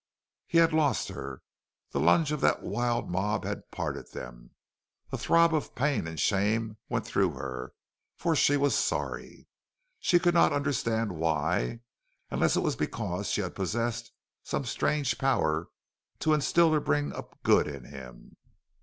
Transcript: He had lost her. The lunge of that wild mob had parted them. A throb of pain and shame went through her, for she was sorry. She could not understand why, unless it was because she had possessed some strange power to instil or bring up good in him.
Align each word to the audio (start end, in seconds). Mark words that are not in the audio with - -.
He 0.47 0.57
had 0.57 0.73
lost 0.73 1.09
her. 1.09 1.43
The 1.91 1.99
lunge 1.99 2.31
of 2.31 2.41
that 2.41 2.63
wild 2.63 3.07
mob 3.11 3.43
had 3.45 3.69
parted 3.69 4.11
them. 4.13 4.49
A 5.11 5.15
throb 5.19 5.53
of 5.53 5.75
pain 5.75 6.07
and 6.07 6.19
shame 6.19 6.77
went 6.89 7.05
through 7.05 7.33
her, 7.33 7.73
for 8.17 8.35
she 8.35 8.57
was 8.57 8.73
sorry. 8.73 9.45
She 9.99 10.17
could 10.17 10.33
not 10.33 10.53
understand 10.53 11.11
why, 11.11 11.81
unless 12.31 12.55
it 12.55 12.61
was 12.61 12.75
because 12.75 13.29
she 13.29 13.41
had 13.41 13.53
possessed 13.53 14.11
some 14.41 14.65
strange 14.65 15.19
power 15.19 15.67
to 16.17 16.33
instil 16.33 16.73
or 16.73 16.79
bring 16.79 17.13
up 17.13 17.37
good 17.43 17.67
in 17.67 17.85
him. 17.85 18.37